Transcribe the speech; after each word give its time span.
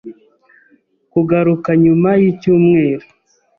kugaruka 1.13 1.69
nyuma 1.83 2.09
y' 2.21 2.27
icyumweru. 2.31 3.05